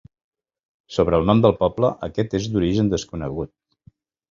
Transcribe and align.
Sobre 0.95 1.19
el 1.23 1.29
nom 1.31 1.43
del 1.43 1.53
poble, 1.59 1.93
aquest 2.09 2.35
és 2.41 2.49
d'origen 2.55 2.91
desconegut. 2.97 3.55